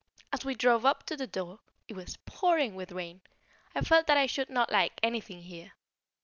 [0.33, 3.21] As we drove up to the door it was pouring with rain
[3.75, 5.73] I felt that I should not like anything here.